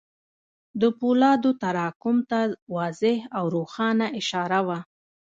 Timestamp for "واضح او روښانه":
2.75-4.07